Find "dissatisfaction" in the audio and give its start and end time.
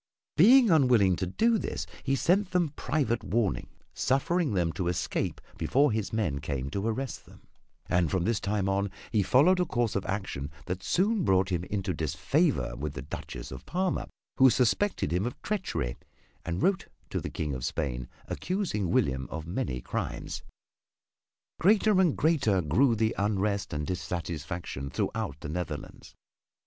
23.85-24.89